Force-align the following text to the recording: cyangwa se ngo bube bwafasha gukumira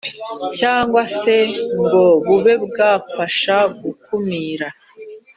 cyangwa 0.59 1.01
se 1.19 1.35
ngo 1.83 2.03
bube 2.25 2.53
bwafasha 2.65 3.57
gukumira 3.81 4.67